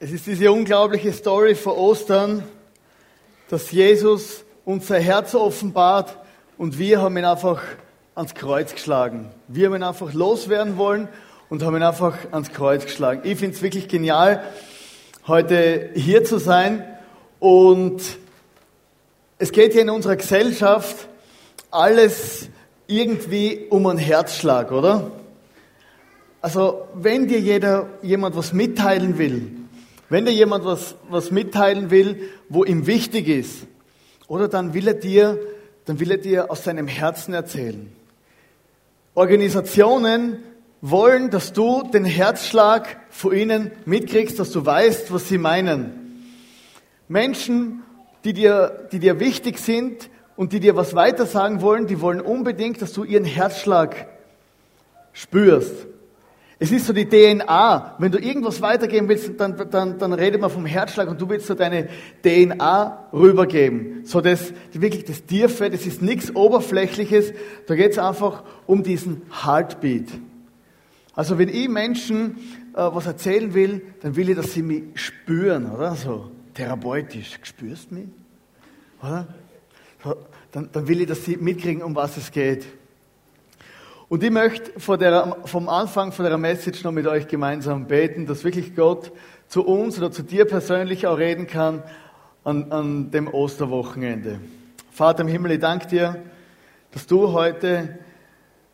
[0.00, 2.44] Es ist diese unglaubliche Story vor Ostern,
[3.48, 6.16] dass Jesus unser Herz offenbart
[6.56, 7.60] und wir haben ihn einfach
[8.14, 9.28] ans Kreuz geschlagen.
[9.48, 11.08] Wir haben ihn einfach loswerden wollen
[11.48, 13.22] und haben ihn einfach ans Kreuz geschlagen.
[13.24, 14.44] Ich finde es wirklich genial,
[15.26, 16.84] heute hier zu sein
[17.40, 18.00] und
[19.38, 21.08] es geht hier in unserer Gesellschaft
[21.72, 22.50] alles
[22.86, 25.10] irgendwie um einen Herzschlag, oder?
[26.40, 29.57] Also, wenn dir jeder, jemand was mitteilen will,
[30.08, 33.66] wenn dir jemand was, was mitteilen will, wo ihm wichtig ist,
[34.26, 35.38] oder dann will er dir,
[35.84, 37.90] dann will er dir aus seinem Herzen erzählen.
[39.14, 40.42] Organisationen
[40.80, 46.22] wollen, dass du den Herzschlag von ihnen mitkriegst, dass du weißt, was sie meinen.
[47.08, 47.82] Menschen,
[48.24, 52.80] die dir, die dir wichtig sind und die dir was weitersagen wollen, die wollen unbedingt,
[52.80, 54.06] dass du ihren Herzschlag
[55.12, 55.86] spürst.
[56.60, 57.96] Es ist so die DNA.
[57.98, 61.46] Wenn du irgendwas weitergeben willst, dann, dann, dann redet man vom Herzschlag und du willst
[61.46, 61.88] so deine
[62.22, 64.04] DNA rübergeben.
[64.04, 67.32] So das, wirklich das Tiefe, das ist nichts Oberflächliches.
[67.66, 70.08] Da geht es einfach um diesen Heartbeat.
[71.14, 72.38] Also wenn ich Menschen
[72.74, 75.94] äh, was erzählen will, dann will ich, dass sie mich spüren, oder?
[75.94, 77.38] So therapeutisch.
[77.42, 78.08] Spürst du mich?
[79.00, 79.28] Oder?
[80.02, 80.16] So,
[80.50, 82.66] dann, dann will ich, dass sie mitkriegen, um was es geht.
[84.08, 88.26] Und ich möchte vor der, vom Anfang von der Message noch mit euch gemeinsam beten,
[88.26, 89.12] dass wirklich Gott
[89.48, 91.82] zu uns oder zu dir persönlich auch reden kann
[92.42, 94.40] an, an dem Osterwochenende.
[94.90, 96.22] Vater im Himmel, ich danke dir,
[96.92, 97.98] dass du heute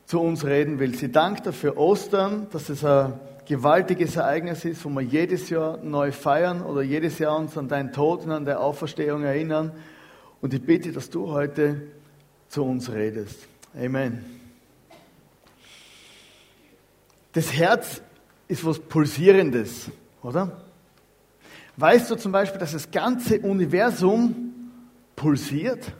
[0.06, 1.02] zu uns reden willst.
[1.02, 5.78] Ich danke dir für Ostern, dass es ein gewaltiges Ereignis ist, wo wir jedes Jahr
[5.78, 9.72] neu feiern oder jedes Jahr uns an deinen Tod und an der Auferstehung erinnern.
[10.40, 11.82] Und ich bitte, dass du heute
[12.48, 13.48] zu uns redest.
[13.76, 14.33] Amen.
[17.34, 18.00] Das Herz
[18.46, 19.90] ist was Pulsierendes,
[20.22, 20.62] oder?
[21.76, 24.52] Weißt du zum Beispiel, dass das ganze Universum
[25.16, 25.92] pulsiert?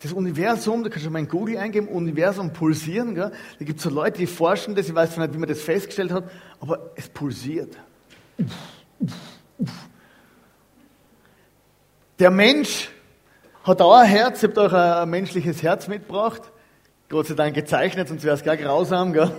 [0.00, 3.14] Das Universum, da kannst du mal in Google eingeben, Universum pulsieren.
[3.14, 3.30] Gell?
[3.58, 5.60] Da gibt es so Leute, die forschen das, ich weiß zwar nicht, wie man das
[5.60, 6.24] festgestellt hat,
[6.60, 7.76] aber es pulsiert.
[12.18, 12.90] Der Mensch
[13.64, 16.40] hat auch ein Herz, ihr habt euch ein menschliches Herz mitgebracht.
[17.10, 19.12] Gott sei Dank gezeichnet, sonst wäre es gar grausam.
[19.12, 19.30] Gell?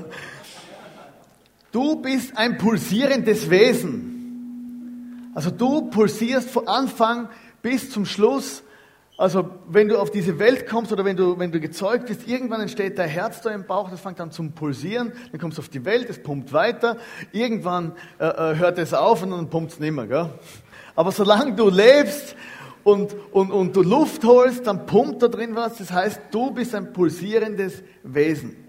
[1.71, 5.31] Du bist ein pulsierendes Wesen.
[5.33, 7.29] Also du pulsierst von Anfang
[7.61, 8.63] bis zum Schluss.
[9.17, 12.61] Also wenn du auf diese Welt kommst oder wenn du, wenn du gezeugt bist, irgendwann
[12.61, 15.69] entsteht dein Herz da im Bauch, das fängt an zum Pulsieren, dann kommst du auf
[15.69, 16.97] die Welt, es pumpt weiter,
[17.31, 20.07] irgendwann äh, äh hört es auf und dann pumpt es nicht mehr.
[20.07, 20.29] Gell?
[20.95, 22.35] Aber solange du lebst
[22.83, 26.73] und, und, und du Luft holst, dann pumpt da drin was, das heißt, du bist
[26.73, 28.66] ein pulsierendes Wesen.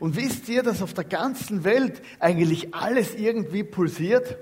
[0.00, 4.36] Und wisst ihr, dass auf der ganzen Welt eigentlich alles irgendwie pulsiert?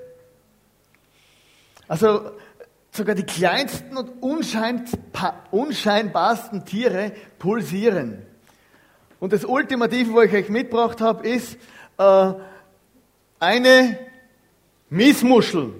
[1.89, 2.31] Also
[2.91, 4.23] sogar die kleinsten und
[5.51, 8.23] unscheinbarsten Tiere pulsieren.
[9.21, 11.57] Und das Ultimative, was ich euch mitgebracht habe, ist
[11.99, 12.33] äh,
[13.39, 13.99] eine
[14.91, 15.73] Miesmuschel.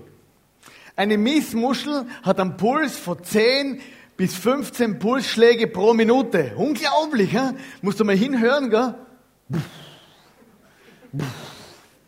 [0.95, 3.81] Eine Miesmuschel hat einen Puls von 10
[4.17, 6.53] bis 15 Pulsschläge pro Minute.
[6.57, 7.53] Unglaublich, hä?
[7.83, 8.95] Musst du mal hinhören, gell?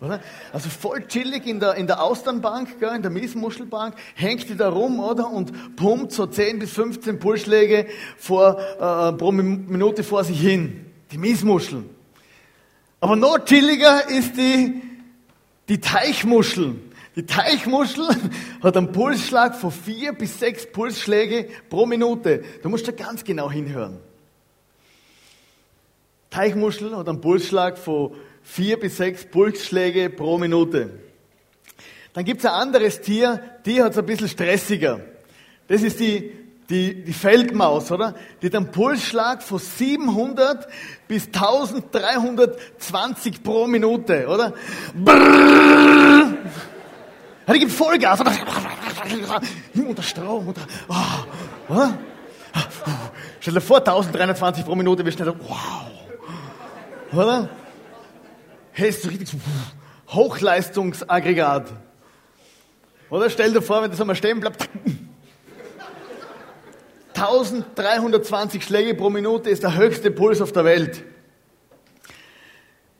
[0.00, 0.20] Oder?
[0.52, 4.68] Also voll chillig in der, in der Austernbank, gell, in der Miesmuschelbank, hängt die da
[4.68, 5.28] rum, oder?
[5.30, 10.86] Und pumpt so 10 bis 15 Pulsschläge vor, äh, pro Minute vor sich hin.
[11.10, 11.84] Die Miesmuschel.
[13.00, 14.82] Aber noch chilliger ist die,
[15.68, 16.76] die Teichmuschel.
[17.16, 18.08] Die Teichmuschel
[18.62, 22.44] hat einen Pulsschlag von 4 bis 6 Pulsschläge pro Minute.
[22.62, 23.98] Da musst du ganz genau hinhören.
[26.30, 28.12] Teichmuschel hat einen Pulsschlag von
[28.42, 30.90] vier bis sechs Pulsschläge pro Minute.
[32.12, 35.00] Dann gibt es ein anderes Tier, die hat es ein bisschen stressiger.
[35.68, 36.32] Das ist die,
[36.68, 38.14] die, die Feldmaus, oder?
[38.42, 40.68] Die hat einen Pulsschlag von 700
[41.06, 44.54] bis 1320 pro Minute, oder?
[44.94, 46.34] Brrr.
[47.52, 48.32] Die gibt Vollgas, oder?
[49.74, 51.98] Unter Strom, unter, oh, oder?
[53.40, 55.97] Stell dir vor, 1320 pro Minute, wie schnell, wow.
[57.12, 57.48] Oder?
[58.72, 59.40] Hey, ist so richtig
[60.08, 61.72] Hochleistungsaggregat.
[63.10, 64.68] Oder stell dir vor, wenn das einmal stehen bleibt.
[67.14, 71.02] 1320 Schläge pro Minute ist der höchste Puls auf der Welt.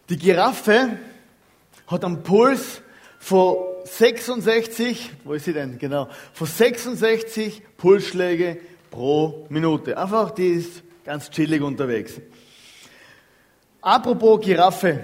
[0.09, 0.99] Die Giraffe
[1.87, 2.83] hat einen Puls
[3.19, 5.79] von 66, wo ist sie denn?
[5.79, 8.59] Genau, von 66 Pulsschläge
[8.91, 9.97] pro Minute.
[9.99, 12.21] Einfach, die ist ganz chillig unterwegs.
[13.89, 15.03] Apropos Giraffe.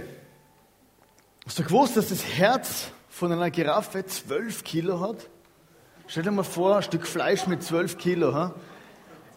[1.47, 5.27] Hast du gewusst, dass das Herz von einer Giraffe 12 Kilo hat?
[6.07, 8.35] Stell dir mal vor, ein Stück Fleisch mit 12 Kilo.
[8.35, 8.55] Ha?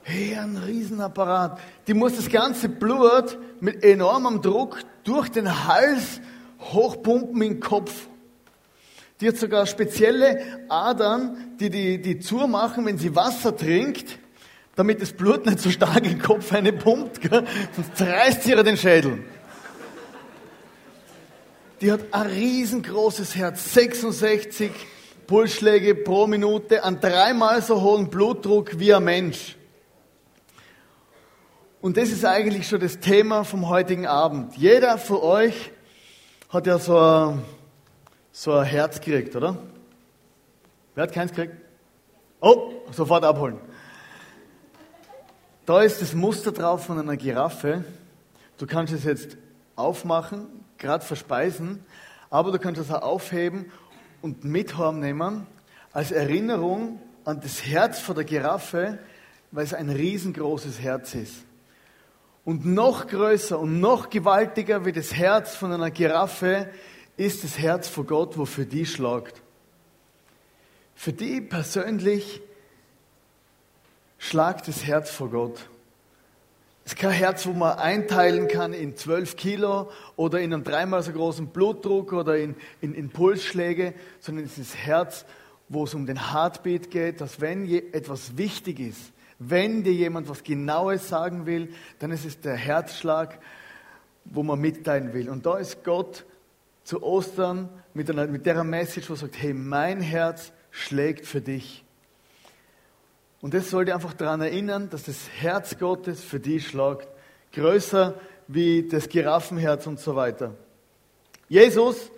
[0.04, 1.62] Hey, ein Riesenapparat.
[1.88, 6.20] Die muss das ganze Blut mit enormem Druck durch den Hals
[6.60, 7.94] hochpumpen in den Kopf.
[9.22, 14.20] Die hat sogar spezielle Adern, die die, die zumachen, wenn sie Wasser trinkt,
[14.76, 18.62] damit das Blut nicht so stark in den Kopf eine pumpt, sonst zerreißt sie ihr
[18.62, 19.24] den Schädel.
[21.82, 24.72] Die hat ein riesengroßes Herz, 66
[25.28, 29.56] Pulsschläge pro Minute, an dreimal so hohen Blutdruck wie ein Mensch.
[31.80, 34.58] Und das ist eigentlich schon das Thema vom heutigen Abend.
[34.58, 35.72] Jeder von euch
[36.50, 37.44] hat ja so ein
[38.32, 39.58] so ein Herz gekriegt, oder?
[40.94, 41.56] Wer hat keins gekriegt?
[42.40, 43.58] Oh, sofort abholen.
[45.66, 47.84] Da ist das Muster drauf von einer Giraffe.
[48.60, 49.38] Du kannst es jetzt
[49.76, 51.84] aufmachen, gerade verspeisen,
[52.30, 53.72] aber du kannst es auch aufheben
[54.22, 55.48] und mit nehmen
[55.94, 59.00] als Erinnerung an das Herz von der Giraffe,
[59.52, 61.44] weil es ein riesengroßes Herz ist.
[62.46, 66.70] Und noch größer und noch gewaltiger wie das Herz von einer Giraffe
[67.18, 69.42] ist das Herz vor Gott, wo für die schlagt.
[70.96, 72.42] Für die persönlich
[74.18, 75.68] schlagt das Herz vor Gott.
[76.88, 81.04] Es ist kein Herz, wo man einteilen kann in zwölf Kilo oder in einen dreimal
[81.04, 85.26] so großen Blutdruck oder in, in, in Pulsschläge, sondern es ist das Herz,
[85.68, 90.46] wo es um den Heartbeat geht, dass wenn etwas wichtig ist, wenn dir jemand was
[90.46, 93.38] Genaues sagen will, dann ist es der Herzschlag,
[94.24, 95.30] wo man mitteilen will.
[95.30, 96.24] Und da ist Gott
[96.86, 101.42] zu Ostern mit, einer, mit der Message, wo er sagt, hey, mein Herz schlägt für
[101.42, 101.84] dich.
[103.42, 107.08] Und das soll dir einfach daran erinnern, dass das Herz Gottes für dich schlagt.
[107.54, 108.16] Größer
[108.48, 110.56] wie das Giraffenherz und so weiter.
[111.50, 112.12] Jesus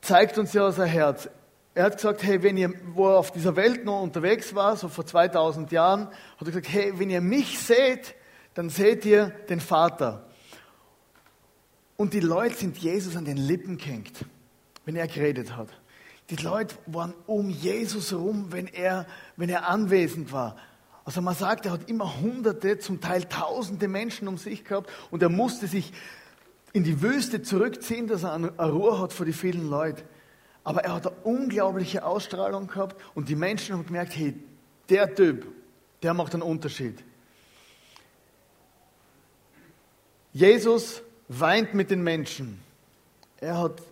[0.00, 1.28] zeigt uns ja sein Herz.
[1.74, 4.88] Er hat gesagt, hey, wenn ihr, wo er auf dieser Welt noch unterwegs war, so
[4.88, 8.14] vor 2000 Jahren, hat er gesagt, hey, wenn ihr mich seht,
[8.54, 10.26] dann seht ihr den Vater.
[11.96, 14.24] Und die Leute sind Jesus an den Lippen gehängt,
[14.84, 15.68] wenn er geredet hat.
[16.30, 20.56] Die Leute waren um Jesus herum, wenn er, wenn er anwesend war.
[21.04, 25.22] Also man sagt, er hat immer hunderte, zum Teil tausende Menschen um sich gehabt und
[25.22, 25.92] er musste sich
[26.74, 30.02] in die Wüste zurückziehen, dass er eine Ruhe hat vor die vielen Leuten.
[30.64, 34.34] Aber er hat eine unglaubliche Ausstrahlung gehabt und die Menschen haben gemerkt, hey,
[34.90, 35.46] der Typ,
[36.02, 37.02] der macht einen Unterschied.
[40.34, 42.60] Jesus weint mit den Menschen.
[43.40, 43.82] Er hat,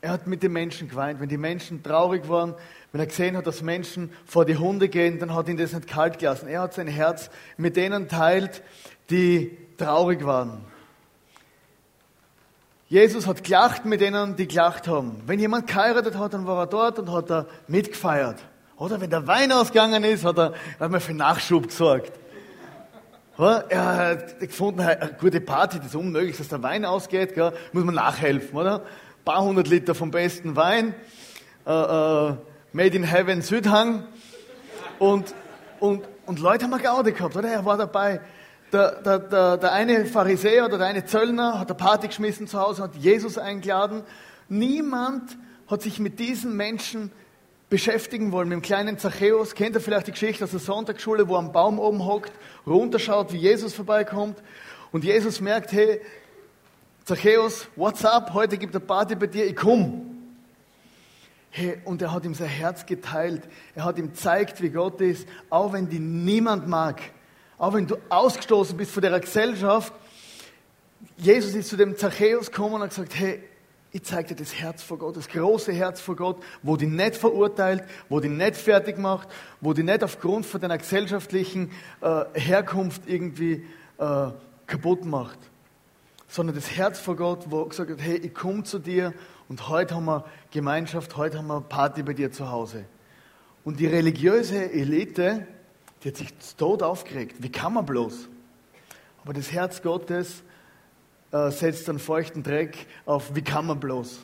[0.00, 1.20] er hat mit den Menschen geweint.
[1.20, 2.54] Wenn die Menschen traurig waren,
[2.92, 5.88] wenn er gesehen hat, dass Menschen vor die Hunde gehen, dann hat ihn das nicht
[5.88, 6.48] kalt gelassen.
[6.48, 8.62] Er hat sein Herz mit denen teilt,
[9.10, 10.64] die traurig waren.
[12.88, 15.22] Jesus hat gelacht mit denen, die gelacht haben.
[15.26, 18.38] Wenn jemand geheiratet hat, dann war er dort und hat er mitgefeiert.
[18.76, 22.12] Oder wenn der Wein ausgegangen ist, hat er, hat für Nachschub gesorgt.
[23.36, 27.94] Er hat gefunden, eine gute Party, das ist unmöglich, dass der Wein ausgeht, muss man
[27.94, 28.82] nachhelfen, oder?
[29.28, 30.94] Paar hundert Liter vom besten Wein,
[31.66, 32.34] äh, äh,
[32.72, 34.06] Made in Heaven Südhang.
[34.98, 35.34] Und,
[35.80, 37.46] und, und Leute haben eine Gaude gehabt, oder?
[37.46, 38.22] Er war dabei.
[38.72, 42.58] Der, der, der, der eine Pharisäer oder der eine Zöllner hat eine Party geschmissen zu
[42.58, 44.00] Hause, hat Jesus eingeladen.
[44.48, 45.36] Niemand
[45.66, 47.12] hat sich mit diesen Menschen
[47.68, 49.54] beschäftigen wollen, mit dem kleinen Zachäus.
[49.54, 52.32] Kennt ihr vielleicht die Geschichte aus der Sonntagsschule, wo er am Baum oben hockt,
[52.66, 54.38] runterschaut, wie Jesus vorbeikommt
[54.90, 56.00] und Jesus merkt, hey,
[57.08, 58.34] Zachäus, what's up?
[58.34, 60.28] Heute gibt es eine Party bei dir, ich komm.
[61.48, 63.44] Hey, und er hat ihm sein Herz geteilt.
[63.74, 67.00] Er hat ihm gezeigt, wie Gott ist, auch wenn die niemand mag.
[67.56, 69.94] Auch wenn du ausgestoßen bist von der Gesellschaft.
[71.16, 73.42] Jesus ist zu dem Zachäus gekommen und hat gesagt, hey,
[73.90, 77.16] ich zeige dir das Herz vor Gott, das große Herz vor Gott, wo die nicht
[77.16, 79.28] verurteilt, wo die nicht fertig macht,
[79.62, 81.70] wo die nicht aufgrund von deiner gesellschaftlichen
[82.02, 83.64] äh, Herkunft irgendwie
[83.96, 84.26] äh,
[84.66, 85.38] kaputt macht.
[86.28, 89.14] Sondern das Herz vor Gott, wo gesagt hat, hey, ich komme zu dir
[89.48, 92.84] und heute haben wir Gemeinschaft, heute haben wir Party bei dir zu Hause.
[93.64, 95.46] Und die religiöse Elite,
[96.02, 97.36] die hat sich tot aufgeregt.
[97.38, 98.28] Wie kann man bloß?
[99.24, 100.42] Aber das Herz Gottes
[101.32, 104.20] äh, setzt einen feuchten Dreck auf, wie kann man bloß?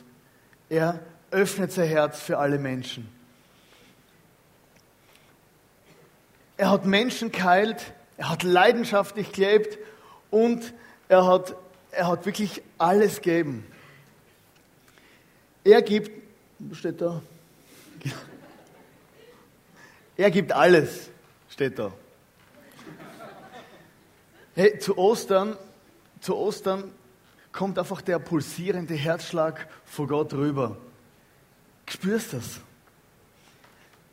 [0.69, 0.99] Er
[1.31, 3.09] öffnet sein Herz für alle Menschen.
[6.57, 9.77] Er hat Menschen geheilt, er hat leidenschaftlich gelebt
[10.31, 10.73] und
[11.09, 11.55] er hat,
[11.95, 13.65] er hat wirklich alles gegeben.
[15.63, 16.11] Er gibt,
[16.73, 17.21] steht da?
[20.17, 21.09] Er gibt alles,
[21.49, 21.91] steht da.
[24.53, 25.57] Hey, zu Ostern
[26.25, 26.91] zu Ostern
[27.51, 30.75] kommt einfach der pulsierende Herzschlag vor Gott rüber.
[31.87, 32.61] Spürst das?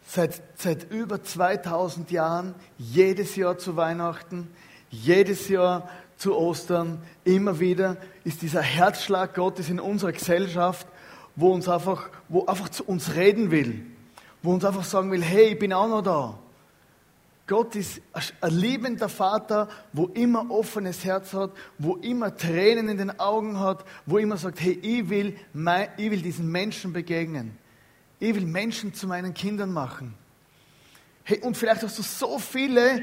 [0.07, 4.55] Seit, seit über 2000 Jahren, jedes Jahr zu Weihnachten,
[4.91, 5.89] jedes Jahr
[6.23, 10.87] zu Ostern, immer wieder ist dieser Herzschlag Gottes in unserer Gesellschaft,
[11.35, 13.85] wo uns einfach, wo einfach zu uns reden will,
[14.41, 16.39] wo uns einfach sagen will, hey, ich bin auch noch da.
[17.49, 23.19] Gott ist ein liebender Vater, wo immer offenes Herz hat, wo immer Tränen in den
[23.19, 25.37] Augen hat, wo immer sagt, hey, ich will,
[25.97, 27.59] ich will diesen Menschen begegnen.
[28.21, 30.15] Ich will Menschen zu meinen Kindern machen.
[31.25, 33.03] Hey, und vielleicht hast du so viele,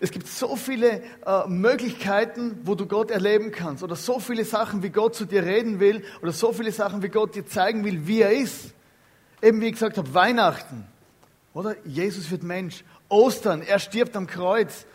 [0.00, 3.82] es gibt so viele äh, Möglichkeiten, wo du Gott erleben kannst.
[3.82, 6.04] Oder so viele Sachen, wie Gott zu dir reden will.
[6.22, 8.72] Oder so viele Sachen, wie Gott dir zeigen will, wie er ist.
[9.42, 10.86] Eben wie ich gesagt habe, Weihnachten.
[11.52, 11.74] Oder?
[11.84, 12.84] Jesus wird Mensch.
[13.08, 14.86] Ostern, er stirbt am Kreuz.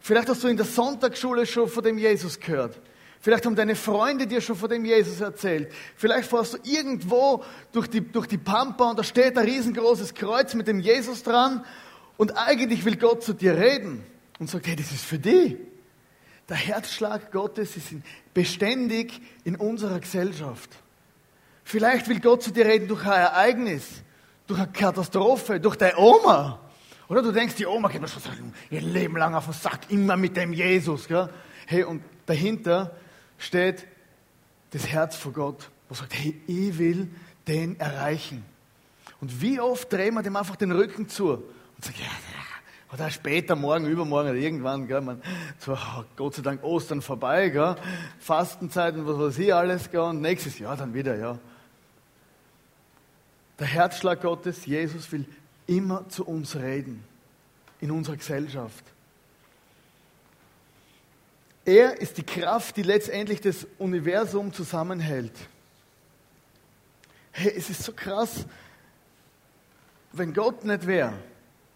[0.00, 2.80] Vielleicht hast du in der Sonntagsschule schon von dem Jesus gehört.
[3.20, 5.70] Vielleicht haben deine Freunde dir schon von dem Jesus erzählt.
[5.94, 10.54] Vielleicht fährst du irgendwo durch die, durch die Pampa und da steht ein riesengroßes Kreuz
[10.54, 11.64] mit dem Jesus dran
[12.16, 14.04] und eigentlich will Gott zu dir reden
[14.40, 15.56] und sagt, hey, das ist für dich.
[16.48, 17.92] Der Herzschlag Gottes ist
[18.34, 20.70] beständig in unserer Gesellschaft.
[21.62, 24.02] Vielleicht will Gott zu dir reden durch ein Ereignis,
[24.48, 26.58] durch eine Katastrophe, durch deine Oma.
[27.08, 28.22] Oder du denkst, die Oma geht mir schon
[28.70, 31.06] ihr Leben lang auf den Sack, immer mit dem Jesus.
[31.06, 31.28] Gell?
[31.66, 32.96] Hey, und dahinter
[33.38, 33.86] steht
[34.70, 37.08] das Herz vor Gott, wo sagt, hey, ich will
[37.46, 38.44] den erreichen.
[39.20, 42.39] Und wie oft drehen wir dem einfach den Rücken zu und sagen, ja,
[42.92, 45.22] oder später, morgen, übermorgen oder irgendwann, gell, man,
[45.58, 47.76] so, oh, Gott sei Dank Ostern vorbei, gell,
[48.28, 51.38] und was weiß ich alles, gell, und nächstes Jahr dann wieder, ja.
[53.58, 55.26] Der Herzschlag Gottes, Jesus will
[55.66, 57.04] immer zu uns reden
[57.80, 58.84] in unserer Gesellschaft.
[61.64, 65.34] Er ist die Kraft, die letztendlich das Universum zusammenhält.
[67.32, 68.46] Hey, es ist so krass,
[70.12, 71.12] wenn Gott nicht wäre,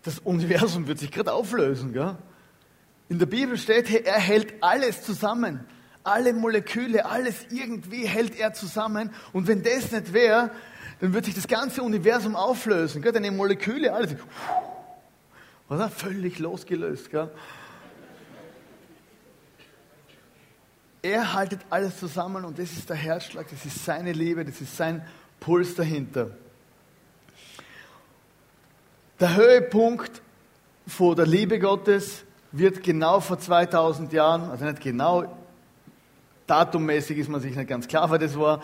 [0.04, 1.92] das Universum würde sich gerade auflösen.
[1.92, 2.16] Gell?
[3.08, 5.66] In der Bibel steht, er hält alles zusammen.
[6.04, 9.10] Alle Moleküle, alles irgendwie hält er zusammen.
[9.32, 10.50] Und wenn das nicht wäre,
[11.00, 13.00] dann würde sich das ganze Universum auflösen.
[13.00, 13.12] Gell?
[13.12, 14.14] Deine Moleküle, alles.
[15.70, 15.88] Oder?
[15.88, 17.10] Völlig losgelöst.
[17.10, 17.30] Gell?
[21.00, 24.74] Er haltet alles zusammen und das ist der Herzschlag, das ist seine Liebe, das ist
[24.74, 25.06] sein
[25.38, 26.30] Puls dahinter.
[29.20, 30.22] Der Höhepunkt
[30.88, 35.24] vor der Liebe Gottes wird genau vor 2000 Jahren, also nicht genau,
[36.48, 38.60] datummäßig ist man sich nicht ganz klar, wer das war,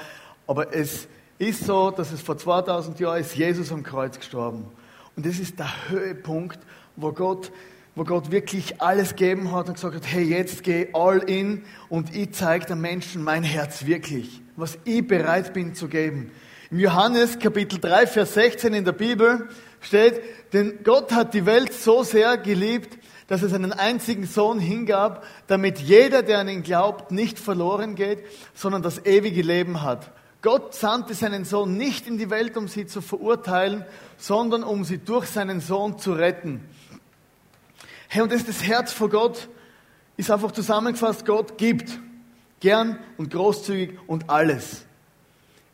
[0.49, 1.07] aber es
[1.38, 4.66] ist so, dass es vor 2000 Jahren ist Jesus am Kreuz gestorben.
[5.14, 6.59] Und das ist der Höhepunkt,
[6.97, 7.52] wo Gott,
[7.95, 12.14] wo Gott wirklich alles gegeben hat und gesagt hat, hey, jetzt geh all in und
[12.14, 16.33] ich zeige den Menschen mein Herz wirklich, was ich bereit bin zu geben.
[16.73, 19.49] Im Johannes Kapitel 3, Vers 16 in der Bibel
[19.80, 20.20] steht,
[20.52, 25.78] denn Gott hat die Welt so sehr geliebt, dass es einen einzigen Sohn hingab, damit
[25.78, 30.10] jeder, der an ihn glaubt, nicht verloren geht, sondern das ewige Leben hat.
[30.42, 33.84] Gott sandte seinen Sohn nicht in die Welt, um sie zu verurteilen,
[34.16, 36.66] sondern um sie durch seinen Sohn zu retten.
[38.08, 39.49] Hey, und das ist das Herz vor Gott,
[40.16, 41.99] ist einfach zusammengefasst, Gott gibt.
[42.58, 44.84] Gern und großzügig und alles.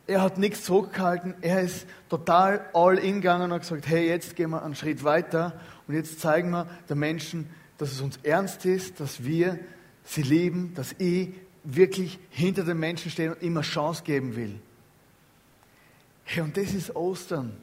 [0.07, 4.37] Er hat nichts zurückgehalten, er ist total all in gegangen und hat gesagt, hey, jetzt
[4.37, 8.65] gehen wir einen Schritt weiter und jetzt zeigen wir den Menschen, dass es uns ernst
[8.65, 9.59] ist, dass wir
[10.05, 11.33] sie lieben, dass ich
[11.65, 14.57] wirklich hinter den Menschen stehe und immer Chance geben will.
[16.23, 17.57] Hey, und das ist Ostern.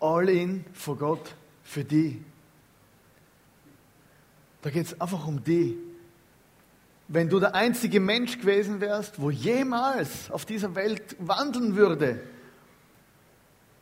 [0.00, 2.22] All in vor Gott, für die.
[4.62, 5.76] Da geht es einfach um die
[7.08, 12.20] wenn du der einzige Mensch gewesen wärst, wo jemals auf dieser Welt wandeln würde,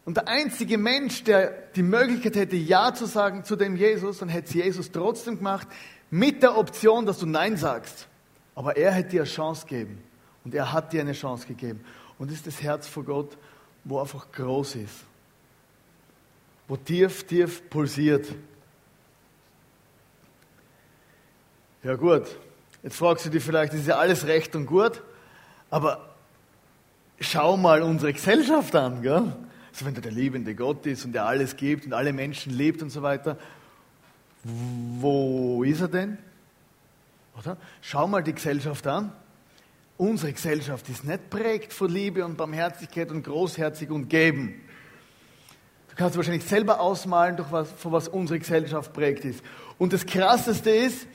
[0.05, 4.29] und der einzige Mensch, der die Möglichkeit hätte, Ja zu sagen zu dem Jesus, dann
[4.29, 5.69] hätte Jesus trotzdem gemacht,
[6.11, 8.09] mit der Option, dass du Nein sagst.
[8.55, 10.03] Aber er hätte dir eine Chance gegeben.
[10.45, 11.85] Und er hat dir eine Chance gegeben.
[12.19, 13.39] Und das ist das Herz vor Gott,
[13.85, 15.05] wo einfach groß ist.
[16.67, 18.27] Wo tief, tief pulsiert.
[21.83, 22.27] Ja gut,
[22.83, 25.03] Jetzt fragst du dich vielleicht, ist ja alles recht und gut,
[25.71, 26.15] aber
[27.21, 29.33] schau mal unsere Gesellschaft an, gell?
[29.73, 32.83] Also wenn da der liebende Gott ist und der alles gibt und alle Menschen liebt
[32.83, 33.39] und so weiter,
[34.45, 36.19] wo ist er denn?
[37.39, 37.57] Oder?
[37.81, 39.13] Schau mal die Gesellschaft an.
[39.97, 44.61] Unsere Gesellschaft ist nicht prägt von Liebe und Barmherzigkeit und großherzig und geben.
[45.91, 49.43] Du kannst wahrscheinlich selber ausmalen, durch was, von was unsere Gesellschaft prägt ist.
[49.79, 51.07] Und das Krasseste ist,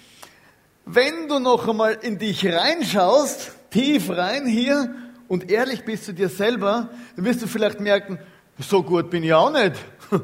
[0.87, 4.93] wenn du noch einmal in dich reinschaust, tief rein hier
[5.27, 8.19] und ehrlich bist zu dir selber, dann wirst du vielleicht merken,
[8.57, 9.75] so gut bin ich auch nicht.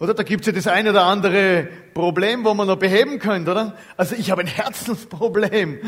[0.00, 0.14] Oder?
[0.14, 3.78] Da gibt's ja das eine oder andere Problem, wo man noch beheben könnte, oder?
[3.96, 5.78] Also ich habe ein Herzensproblem.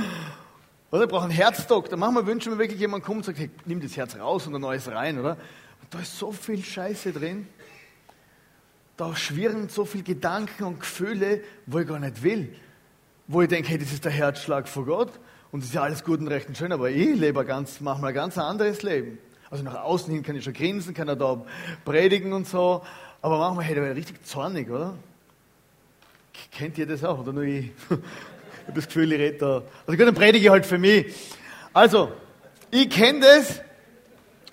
[0.93, 1.03] Oder?
[1.03, 1.99] Ich brauche einen Herzdoktor.
[1.99, 4.61] Manchmal wünschen wir wirklich, jemand kommt und sagt, hey, nimm das Herz raus und ein
[4.61, 5.33] neues rein, oder?
[5.33, 7.49] Und da ist so viel Scheiße drin.
[8.97, 12.55] Da schwirren so viele Gedanken und Gefühle, wo ich gar nicht will.
[13.29, 15.13] Wo ich denke, hey, das ist der Herzschlag von Gott
[15.51, 18.01] und das ist ja alles gut und recht und schön, aber ich lebe ganz, mache
[18.01, 19.19] mal ein ganz anderes Leben.
[19.51, 21.45] Also nach außen hin kann ich schon grinsen, kann er da
[21.85, 22.83] predigen und so,
[23.23, 24.95] aber manchmal hätte er richtig zornig, oder?
[26.53, 27.19] Kennt ihr das auch?
[27.21, 27.67] Oder nur ich?
[27.91, 29.63] ich habe das Gefühl, ich rede da.
[29.87, 31.15] Also gut, dann predige ich halt für mich.
[31.73, 32.13] Also,
[32.71, 33.61] ich kenne das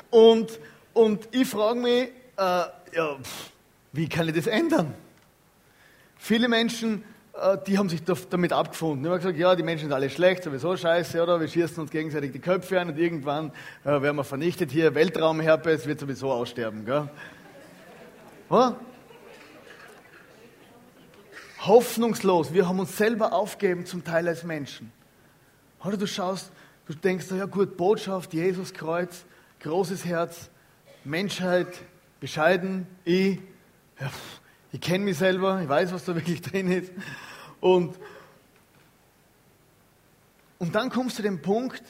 [0.10, 0.60] und,
[0.94, 2.65] und ich frage mich, äh,
[2.96, 3.51] ja, pff,
[3.92, 4.94] wie kann ich das ändern?
[6.18, 7.03] Viele Menschen,
[7.68, 9.04] die haben sich damit abgefunden.
[9.04, 11.40] Die haben gesagt, ja, die Menschen sind alle schlecht, sowieso scheiße, oder?
[11.40, 13.52] Wir schießen uns gegenseitig die Köpfe an und irgendwann
[13.84, 14.94] äh, werden wir vernichtet hier.
[14.94, 17.10] Weltraumherpes wird sowieso aussterben, gell?
[18.50, 18.75] Oder?
[21.62, 22.54] Hoffnungslos.
[22.54, 24.92] Wir haben uns selber aufgegeben zum Teil als Menschen.
[25.84, 26.52] Oder du schaust,
[26.86, 29.25] du denkst, ja gut, Botschaft, Jesus Kreuz,
[29.62, 30.52] großes Herz,
[31.04, 31.68] Menschheit,
[32.20, 33.40] bescheiden, ich,
[34.00, 34.12] ja,
[34.74, 36.92] ich kenne mich selber, ich weiß, was da wirklich drin ist.
[37.62, 37.96] Und,
[40.58, 41.84] und dann kommst du zu dem Punkt,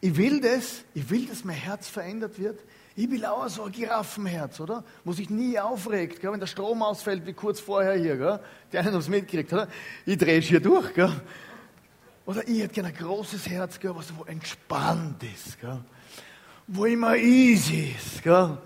[0.00, 2.60] ich will das, ich will, dass mein Herz verändert wird.
[2.94, 4.84] Ich will auch so ein Giraffenherz, oder?
[5.04, 6.30] Wo sich nie aufregt, gell?
[6.30, 8.40] wenn der Strom ausfällt, wie kurz vorher hier, gell?
[8.72, 9.68] die einen haben es mitgekriegt, oder?
[10.04, 11.12] Ich drehe hier durch, gell?
[12.26, 13.92] Oder ich hätte gerne ein großes Herz, gell?
[13.94, 15.80] was wo entspannt ist, gell?
[16.66, 18.58] wo immer easy ist, gell?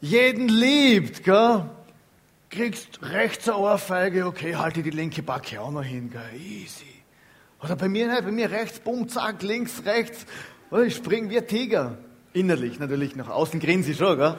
[0.00, 1.68] jeden liebt, gell?
[2.52, 6.20] Kriegst rechts eine Ohrfeige, okay, halte die linke Backe auch noch hin, gell?
[6.38, 6.84] easy.
[7.62, 10.26] Oder bei mir nicht, bei mir rechts, bumm, zack, links, rechts,
[10.70, 11.96] oder ich spring wie ein Tiger.
[12.34, 14.36] Innerlich natürlich, nach außen grinse ich schon, gell?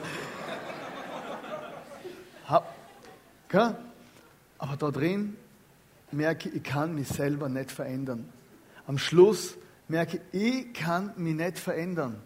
[3.48, 3.76] gell?
[4.58, 5.36] Aber da drin
[6.12, 8.28] merke ich, ich kann mich selber nicht verändern.
[8.86, 9.56] Am Schluss
[9.88, 12.20] merke ich, ich kann mich nicht verändern.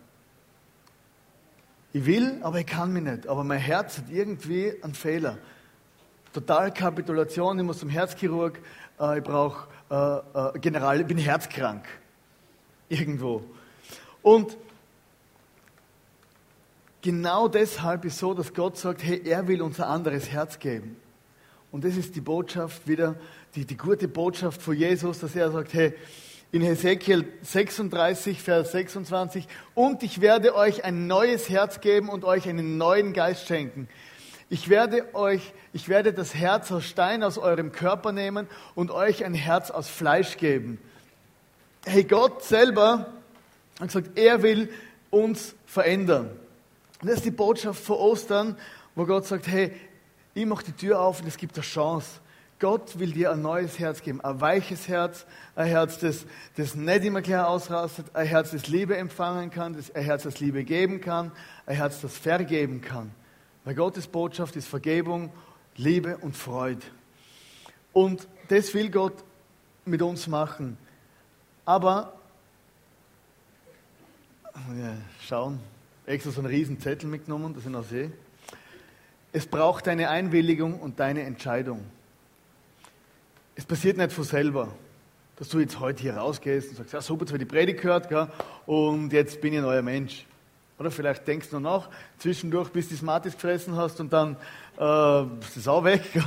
[1.92, 3.26] Ich will, aber ich kann mich nicht.
[3.26, 5.38] Aber mein Herz hat irgendwie einen Fehler.
[6.38, 8.60] Total Kapitulation, ich muss zum Herzchirurg,
[9.00, 11.84] äh, ich brauche äh, äh, General, ich bin herzkrank.
[12.88, 13.42] Irgendwo.
[14.22, 14.56] Und
[17.02, 20.96] genau deshalb ist so, dass Gott sagt, hey, er will uns ein anderes Herz geben.
[21.72, 23.16] Und das ist die Botschaft wieder,
[23.56, 25.92] die, die gute Botschaft von Jesus, dass er sagt, hey,
[26.52, 32.48] in Hesekiel 36, Vers 26, und ich werde euch ein neues Herz geben und euch
[32.48, 33.88] einen neuen Geist schenken.
[34.50, 39.24] Ich werde euch, ich werde das Herz aus Stein aus eurem Körper nehmen und euch
[39.24, 40.78] ein Herz aus Fleisch geben.
[41.84, 43.12] Hey, Gott selber
[43.78, 44.70] hat gesagt, er will
[45.10, 46.30] uns verändern.
[47.02, 48.56] Das ist die Botschaft vor Ostern,
[48.94, 49.72] wo Gott sagt, hey,
[50.34, 52.20] ich mache die Tür auf und es gibt eine Chance.
[52.58, 56.24] Gott will dir ein neues Herz geben, ein weiches Herz, ein Herz, das,
[56.56, 60.64] das nicht immer klar ausrastet, ein Herz, das Liebe empfangen kann, ein Herz, das Liebe
[60.64, 61.30] geben kann,
[61.66, 63.12] ein Herz, das vergeben kann.
[63.68, 65.30] Weil Gottes Botschaft ist Vergebung,
[65.76, 66.80] Liebe und Freude.
[67.92, 69.12] Und das will Gott
[69.84, 70.78] mit uns machen.
[71.66, 72.14] Aber,
[74.54, 75.60] ja, schauen,
[76.06, 78.10] extra so einen riesen Zettel mitgenommen, das ich noch sehe.
[79.32, 81.84] Es braucht deine Einwilligung und deine Entscheidung.
[83.54, 84.74] Es passiert nicht von selber,
[85.36, 87.82] dass du jetzt heute hier rausgehst und sagst, ja super, jetzt habe ich die Predigt
[87.82, 88.28] gehört gell,
[88.64, 90.24] und jetzt bin ich ein neuer Mensch.
[90.78, 91.88] Oder vielleicht denkst du noch
[92.18, 94.36] zwischendurch, bis du die Smarties gefressen hast und dann
[94.78, 96.02] äh, ist es auch weg.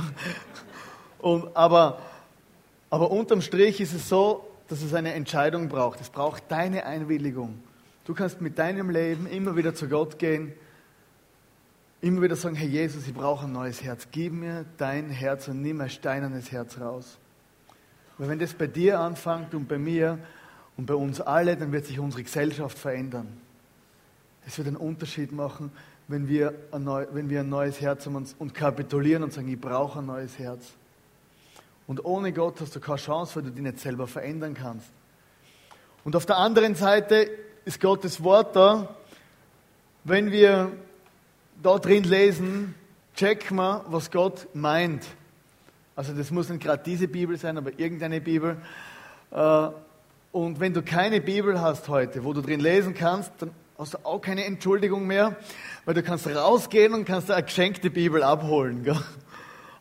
[1.18, 2.00] Und, aber,
[2.90, 6.00] aber unterm Strich ist es so, dass es eine Entscheidung braucht.
[6.00, 7.62] Es braucht deine Einwilligung.
[8.04, 10.52] Du kannst mit deinem Leben immer wieder zu Gott gehen,
[12.00, 14.08] immer wieder sagen, Herr Jesus, ich brauche ein neues Herz.
[14.10, 17.18] Gib mir dein Herz und nimm ein steinernes Herz raus.
[18.18, 20.18] Weil wenn das bei dir anfängt und bei mir
[20.76, 23.28] und bei uns alle, dann wird sich unsere Gesellschaft verändern.
[24.46, 25.70] Es wird einen Unterschied machen,
[26.08, 29.48] wenn wir ein, neu, wenn wir ein neues Herz haben und, und kapitulieren und sagen,
[29.48, 30.72] ich brauche ein neues Herz.
[31.86, 34.86] Und ohne Gott hast du keine Chance, weil du dich nicht selber verändern kannst.
[36.04, 37.30] Und auf der anderen Seite
[37.64, 38.94] ist Gottes Wort da.
[40.04, 40.72] Wenn wir
[41.62, 42.74] da drin lesen,
[43.14, 45.04] check mal, was Gott meint.
[45.94, 48.56] Also das muss nicht gerade diese Bibel sein, aber irgendeine Bibel.
[49.30, 49.68] Äh,
[50.32, 53.50] und wenn du keine Bibel hast heute, wo du drin lesen kannst, dann
[53.82, 55.36] hast du auch keine Entschuldigung mehr,
[55.84, 58.84] weil du kannst rausgehen und kannst eine geschenkte Bibel abholen.
[58.84, 58.96] Gell?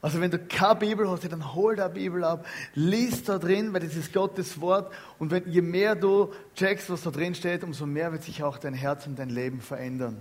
[0.01, 3.81] Also wenn du keine Bibel hast, dann hol da Bibel ab, lies da drin, weil
[3.81, 4.91] das ist Gottes Wort.
[5.19, 8.57] Und wenn, je mehr du checkst, was da drin steht, umso mehr wird sich auch
[8.57, 10.17] dein Herz und dein Leben verändern.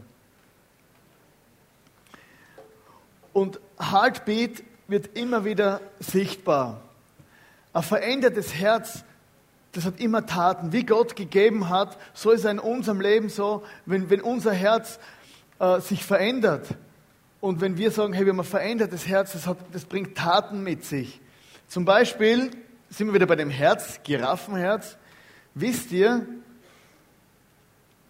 [3.32, 6.82] Und Heartbeat wird immer wieder sichtbar.
[7.72, 9.04] Ein verändertes Herz,
[9.72, 10.72] das hat immer Taten.
[10.72, 14.98] Wie Gott gegeben hat, so ist es in unserem Leben so, wenn, wenn unser Herz
[15.58, 16.66] äh, sich verändert,
[17.40, 20.62] und wenn wir sagen, hey, wir haben ein verändertes Herz, das, hat, das bringt Taten
[20.62, 21.20] mit sich.
[21.68, 22.50] Zum Beispiel
[22.90, 24.98] sind wir wieder bei dem Herz, Giraffenherz.
[25.54, 26.26] Wisst ihr,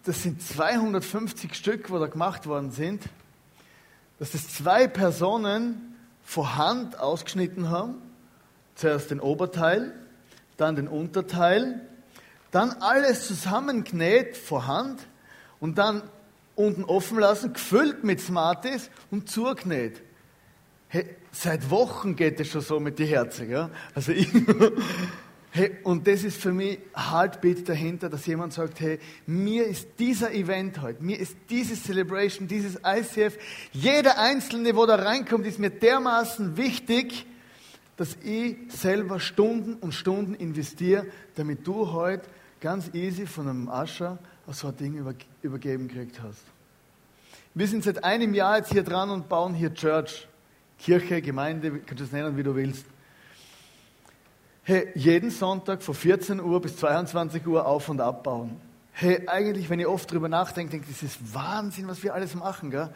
[0.03, 3.03] das sind 250 Stück, wo da gemacht worden sind,
[4.19, 7.95] dass das zwei Personen vor Hand ausgeschnitten haben.
[8.75, 9.93] Zuerst den Oberteil,
[10.57, 11.81] dann den Unterteil,
[12.51, 15.07] dann alles zusammengenäht vor Hand
[15.59, 16.03] und dann
[16.55, 20.01] unten offen lassen, gefüllt mit Smarties und zugenäht.
[20.89, 23.49] Hey, seit Wochen geht es schon so mit den Herzen.
[23.49, 23.69] Ja?
[23.95, 24.27] Also ich,
[25.51, 30.33] hey, und das ist für mich Heartbeat dahinter, dass jemand sagt, hey, mir ist dieser
[30.33, 33.37] Event heute, mir ist dieses Celebration, dieses ICF,
[33.71, 37.25] jeder Einzelne, wo da reinkommt, ist mir dermaßen wichtig,
[38.01, 42.27] dass ich selber Stunden und Stunden investiere, damit du heute
[42.59, 46.41] ganz easy von einem Ascher so ein Ding übergeben gekriegt hast.
[47.53, 50.27] Wir sind seit einem Jahr jetzt hier dran und bauen hier Church,
[50.79, 52.87] Kirche, Gemeinde, kannst du es nennen, wie du willst.
[54.63, 58.59] Hey, jeden Sonntag von 14 Uhr bis 22 Uhr auf und abbauen.
[58.93, 62.33] Hey, eigentlich, wenn ich oft drüber nachdenke, denke ich, das ist Wahnsinn, was wir alles
[62.33, 62.89] machen, gell?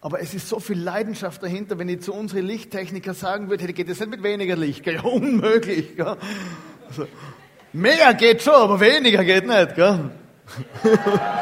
[0.00, 3.72] Aber es ist so viel Leidenschaft dahinter, wenn ich zu unseren Lichttechniker sagen würde, hey,
[3.72, 5.00] geht das nicht mit weniger Licht, gell?
[5.02, 6.16] Unmöglich, gell?
[6.88, 7.08] Also,
[7.72, 10.10] mehr geht schon, aber weniger geht nicht, gell?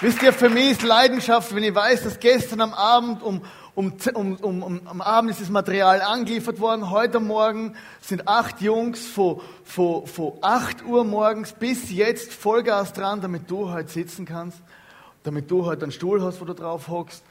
[0.00, 3.42] Wisst ihr, für mich ist Leidenschaft, wenn ich weiß, dass gestern am Abend um,
[3.76, 6.90] um, um, um, um am Abend ist das Material angeliefert worden.
[6.90, 13.20] Heute Morgen sind acht Jungs von, von, von acht Uhr morgens bis jetzt Vollgas dran,
[13.20, 14.62] damit du heute sitzen kannst,
[15.24, 17.22] damit du heute einen Stuhl hast, wo du drauf hockst.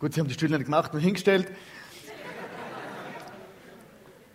[0.00, 1.46] Gut, sie haben die Stühle nicht gemacht, nur hingestellt.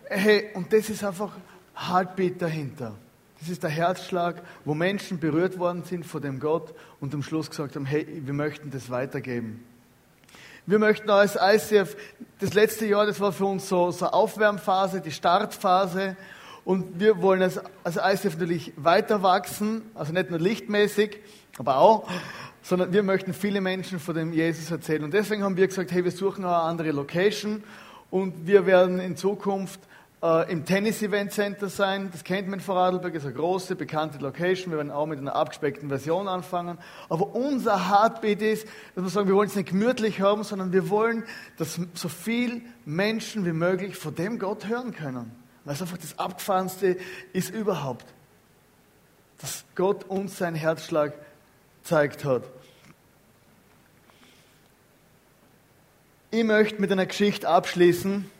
[0.08, 1.32] Hey, und das ist einfach
[1.76, 2.94] Heartbeat dahinter.
[3.40, 7.50] Das ist der Herzschlag, wo Menschen berührt worden sind von dem Gott und am Schluss
[7.50, 9.62] gesagt haben, hey, wir möchten das weitergeben.
[10.68, 11.96] Wir möchten als ICF,
[12.40, 16.14] das letzte Jahr, das war für uns so, so eine Aufwärmphase, die Startphase.
[16.62, 21.20] Und wir wollen als, als ICF natürlich weiter wachsen, also nicht nur lichtmäßig,
[21.56, 22.06] aber auch,
[22.60, 25.04] sondern wir möchten viele Menschen von dem Jesus erzählen.
[25.04, 27.64] Und deswegen haben wir gesagt, hey, wir suchen eine andere Location
[28.10, 29.80] und wir werden in Zukunft
[30.22, 32.10] äh, im Tennis Event Center sein.
[32.10, 34.72] Das kennt man in Vorarlberg, ist eine große, bekannte Location.
[34.72, 36.78] Wir werden auch mit einer abgespeckten Version anfangen.
[37.08, 40.90] Aber unser Heartbeat ist, dass wir sagen, wir wollen es nicht gemütlich haben, sondern wir
[40.90, 41.24] wollen,
[41.56, 45.30] dass so viel Menschen wie möglich von dem Gott hören können.
[45.64, 46.96] Weil es einfach das Abgefahrenste
[47.32, 48.06] ist überhaupt.
[49.40, 51.12] Dass Gott uns seinen Herzschlag
[51.84, 52.42] zeigt hat.
[56.30, 58.30] Ich möchte mit einer Geschichte abschließen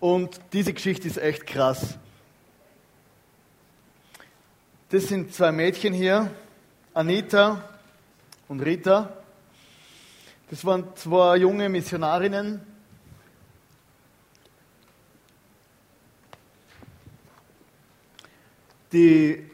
[0.00, 1.98] und diese Geschichte ist echt krass.
[4.88, 6.30] Das sind zwei Mädchen hier,
[6.94, 7.62] Anita
[8.48, 9.12] und Rita.
[10.50, 12.66] Das waren zwei junge Missionarinnen.
[18.92, 19.46] die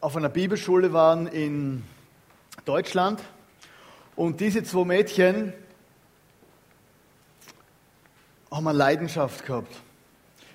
[0.00, 1.82] auf einer Bibelschule waren in
[2.64, 3.20] Deutschland.
[4.14, 5.52] Und diese zwei Mädchen
[8.50, 9.74] haben eine Leidenschaft gehabt.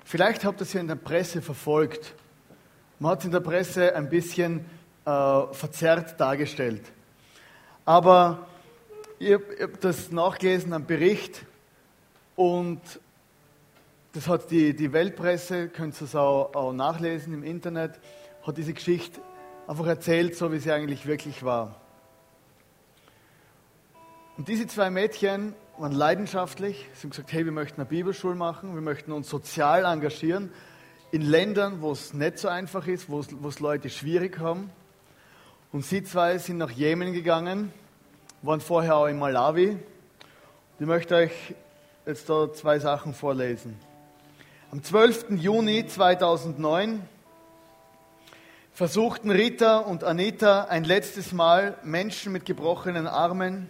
[0.04, 2.14] Vielleicht habt ihr es ja in der Presse verfolgt.
[3.00, 4.66] Man hat es in der Presse ein bisschen
[5.06, 6.84] äh, verzerrt dargestellt.
[7.86, 8.48] Aber
[9.20, 11.46] ich habe das nachgelesen, einen Bericht,
[12.36, 12.82] und
[14.14, 18.00] das hat die, die Weltpresse, könnt ihr es auch, auch nachlesen im Internet,
[18.46, 19.22] hat diese Geschichte
[19.68, 21.80] einfach erzählt, so wie sie eigentlich wirklich war.
[24.38, 26.88] Und diese zwei Mädchen waren leidenschaftlich.
[26.94, 30.52] Sie haben gesagt, hey, wir möchten eine Bibelschule machen, wir möchten uns sozial engagieren
[31.12, 34.70] in Ländern, wo es nicht so einfach ist, wo es, Leute schwierig haben.
[35.72, 37.72] Und sie zwei sind nach Jemen gegangen,
[38.42, 39.78] waren vorher auch in Malawi.
[40.80, 41.32] Ich möchte euch
[42.06, 43.80] jetzt da zwei Sachen vorlesen.
[44.72, 45.32] Am 12.
[45.38, 47.02] Juni 2009
[48.74, 53.70] versuchten Rita und Anita ein letztes Mal Menschen mit gebrochenen Armen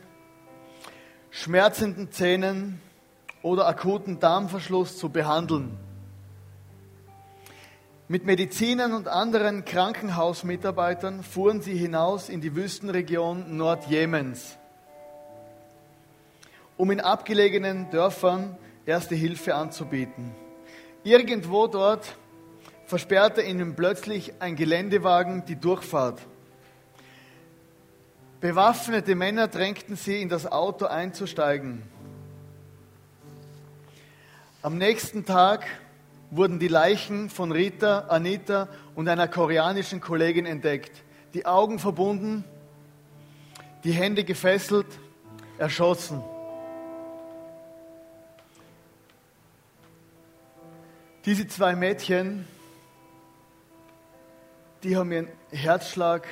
[1.35, 2.79] schmerzenden Zähnen
[3.41, 5.79] oder akuten Darmverschluss zu behandeln.
[8.07, 14.57] Mit Medizinern und anderen Krankenhausmitarbeitern fuhren sie hinaus in die Wüstenregion Nordjemens.
[16.77, 20.31] um in abgelegenen Dörfern erste Hilfe anzubieten.
[21.03, 22.15] Irgendwo dort
[22.85, 26.21] versperrte ihnen plötzlich ein Geländewagen die Durchfahrt.
[28.43, 31.81] Bewaffnete Männer drängten sie, in das Auto einzusteigen.
[34.61, 35.65] Am nächsten Tag
[36.29, 40.91] wurden die Leichen von Rita, Anita und einer koreanischen Kollegin entdeckt.
[41.33, 42.43] Die Augen verbunden,
[43.85, 44.87] die Hände gefesselt,
[45.57, 46.21] erschossen.
[51.23, 52.45] Diese zwei Mädchen,
[54.83, 56.27] die haben ihren Herzschlag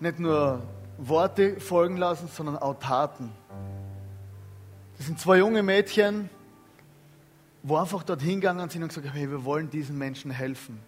[0.00, 0.62] nicht nur
[0.98, 3.30] Worte folgen lassen, sondern auch Taten.
[4.96, 6.28] Das sind zwei junge Mädchen,
[7.62, 10.80] wo einfach dort hingegangen sind und gesagt haben, hey, wir wollen diesen Menschen helfen.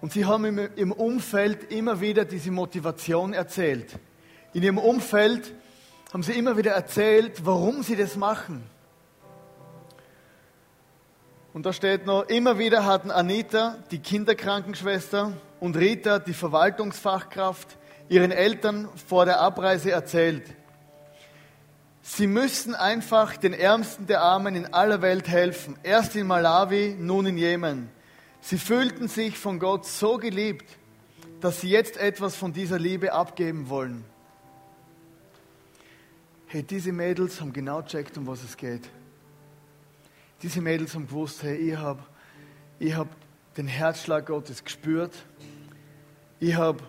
[0.00, 3.98] Und sie haben im, Umfeld immer wieder diese Motivation erzählt.
[4.52, 5.54] In ihrem Umfeld
[6.12, 8.64] haben sie immer wieder erzählt, warum sie das machen.
[11.54, 15.32] Und da steht noch, immer wieder hatten Anita, die Kinderkrankenschwester,
[15.64, 17.78] und Rita, die Verwaltungsfachkraft,
[18.10, 20.42] ihren Eltern vor der Abreise erzählt.
[22.02, 25.78] Sie müssen einfach den Ärmsten der Armen in aller Welt helfen.
[25.82, 27.88] Erst in Malawi, nun in Jemen.
[28.42, 30.66] Sie fühlten sich von Gott so geliebt,
[31.40, 34.04] dass sie jetzt etwas von dieser Liebe abgeben wollen.
[36.48, 38.82] Hey, diese Mädels haben genau checkt, um was es geht.
[40.42, 42.02] Diese Mädels haben gewusst, hey, ich habe
[42.78, 43.08] ich hab
[43.56, 45.12] den Herzschlag Gottes gespürt.
[46.40, 46.82] Ich habe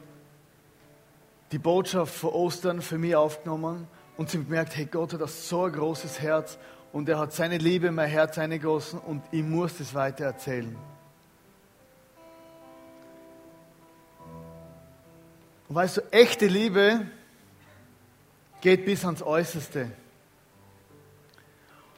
[1.52, 5.72] die Botschaft von Ostern für mich aufgenommen und sie gemerkt, hey, Gott hat so ein
[5.72, 6.58] großes Herz
[6.92, 10.76] und er hat seine Liebe in mein Herz eingegossen und ich muss das weiter erzählen.
[15.68, 17.06] Und weißt du, echte Liebe
[18.62, 19.92] geht bis ans Äußerste.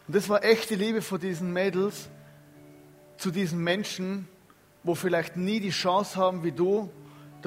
[0.08, 2.10] Und das war echte Liebe von diesen Mädels
[3.18, 4.28] zu diesen Menschen,
[4.84, 6.90] wo vielleicht nie die Chance haben wie du,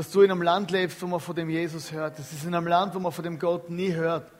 [0.01, 2.19] dass du in einem Land lebst, wo man von dem Jesus hört.
[2.19, 4.33] Das ist in einem Land, wo man von dem Gott nie hört.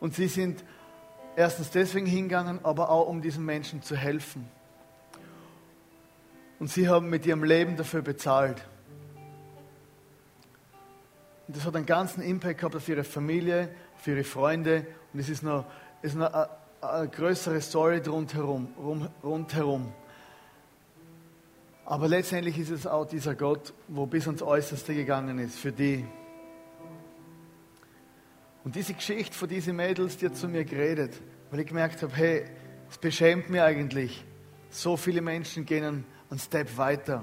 [0.00, 0.62] Und sie sind
[1.34, 4.46] erstens deswegen hingegangen, aber auch um diesen Menschen zu helfen.
[6.58, 8.62] Und sie haben mit ihrem Leben dafür bezahlt.
[11.46, 14.86] Und das hat einen ganzen Impact gehabt auf ihre Familie, auf ihre Freunde.
[15.14, 15.64] Und es ist noch,
[16.02, 16.30] ist noch
[16.82, 18.68] eine größere Story rundherum,
[19.24, 19.90] rundherum.
[21.90, 26.04] Aber letztendlich ist es auch dieser Gott, wo bis ans Äußerste gegangen ist für die.
[28.62, 31.18] Und diese Geschichte von diesen Mädels, die hat zu mir geredet,
[31.50, 32.44] weil ich gemerkt habe, hey,
[32.90, 34.22] es beschämt mich eigentlich.
[34.68, 37.22] So viele Menschen gehen einen Step weiter.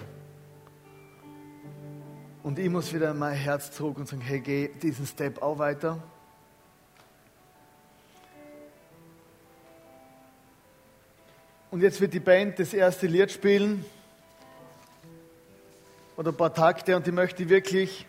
[2.41, 6.01] Und ich muss wieder mein Herz zurück und sagen, hey, geh diesen Step auch weiter.
[11.69, 13.85] Und jetzt wird die Band das erste Lied spielen.
[16.17, 16.95] Oder ein paar Takte.
[16.95, 18.05] Und ich möchte wirklich,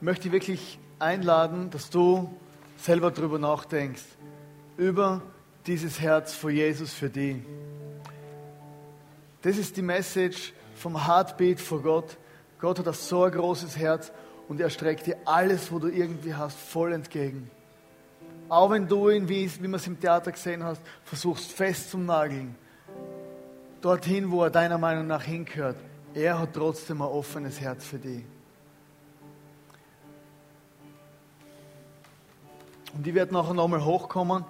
[0.00, 2.32] möchte wirklich einladen, dass du
[2.78, 4.04] selber darüber nachdenkst.
[4.76, 5.22] Über
[5.66, 7.36] dieses Herz vor Jesus für dich.
[9.42, 12.16] Das ist die Message vom Heartbeat vor Gott.
[12.60, 14.12] Gott hat so ein großes Herz
[14.48, 17.50] und er streckt dir alles, wo du irgendwie hast, voll entgegen.
[18.48, 22.54] Auch wenn du ihn, wie, wie man es im Theater gesehen hast, versuchst festzunageln,
[23.82, 25.76] dorthin, wo er deiner Meinung nach hingehört,
[26.14, 28.24] er hat trotzdem ein offenes Herz für dich.
[32.94, 34.44] Und ich werde nachher nochmal hochkommen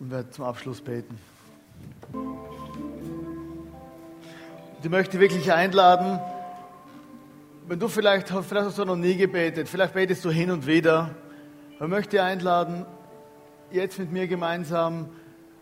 [0.00, 1.18] und werde zum Abschluss beten.
[2.12, 6.18] Und ich möchte wirklich einladen,
[7.66, 11.10] wenn du vielleicht, vielleicht hast du noch nie gebetet, vielleicht betest du hin und wieder,
[11.78, 12.86] ich möchte einladen,
[13.70, 15.10] jetzt mit mir gemeinsam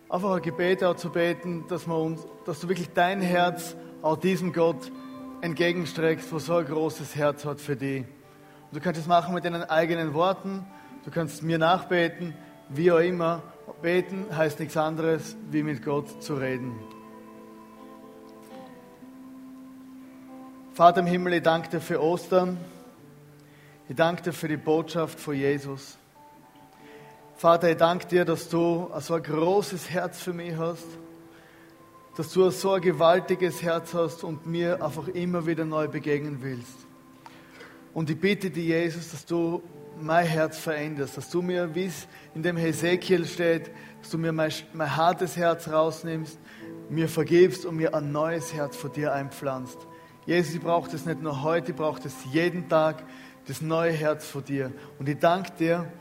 [0.09, 4.17] einfach ein Gebet auch zu beten, dass, wir uns, dass du wirklich dein Herz auch
[4.17, 4.91] diesem Gott
[5.41, 8.01] entgegenstreckst, wo so ein großes Herz hat für dich.
[8.01, 10.65] Und du kannst es machen mit deinen eigenen Worten,
[11.05, 12.35] du kannst mir nachbeten,
[12.69, 13.43] wie auch immer.
[13.83, 16.75] Beten heißt nichts anderes, wie mit Gott zu reden.
[20.73, 22.59] Vater im Himmel, ich danke dir für Ostern.
[23.89, 25.99] Ich danke dir für die Botschaft von Jesus.
[27.39, 30.87] Vater, ich danke dir, dass du so ein großes Herz für mich hast,
[32.17, 36.79] dass du so ein gewaltiges Herz hast und mir einfach immer wieder neu begegnen willst.
[37.93, 39.63] Und ich bitte dich, Jesus, dass du
[40.01, 43.71] mein Herz veränderst, dass du mir, wie es in dem Hesekiel steht,
[44.01, 46.39] dass du mir mein, mein hartes Herz rausnimmst,
[46.89, 49.77] mir vergibst und mir ein neues Herz von dir einpflanzt.
[50.25, 53.03] Jesus, ich brauche das nicht nur heute, ich brauche das jeden Tag,
[53.47, 54.73] das neue Herz von dir.
[54.99, 55.93] Und ich danke dir,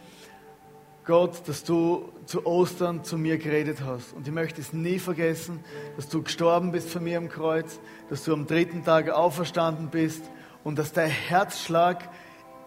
[1.06, 4.13] Gott, dass du zu Ostern zu mir geredet hast.
[4.13, 5.63] Und ich möchte es nie vergessen,
[5.96, 10.24] dass du gestorben bist für mich am Kreuz, dass du am dritten Tag auferstanden bist
[10.63, 12.10] und dass dein Herzschlag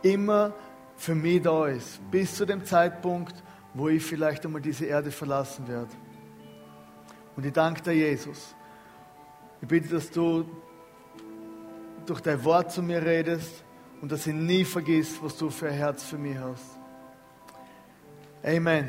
[0.03, 0.55] immer
[0.97, 3.35] für mich da ist, bis zu dem Zeitpunkt,
[3.75, 5.91] wo ich vielleicht einmal diese Erde verlassen werde.
[7.37, 8.55] Und ich danke dir, Jesus.
[9.61, 10.45] Ich bitte, dass du
[12.07, 13.65] durch dein Wort zu mir redest
[14.01, 16.78] und dass ich nie vergiss, was du für ein Herz für mich hast.
[18.45, 18.87] Amen.